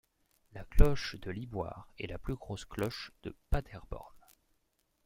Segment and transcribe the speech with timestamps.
[0.53, 4.15] La 'cloche de Liboire' est la plus grosse cloche de Paderborn.